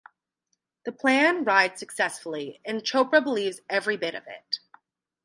The 0.83 0.91
plan 0.91 1.43
rides 1.43 1.77
successfully, 1.77 2.59
and 2.65 2.81
Chopra 2.81 3.23
believes 3.23 3.61
every 3.69 3.97
bit 3.97 4.15
of 4.15 4.25
it. 4.25 4.57